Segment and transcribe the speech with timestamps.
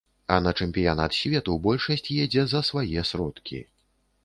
[0.35, 3.63] А на чэмпіянат свету большасць едзе за свае сродкі.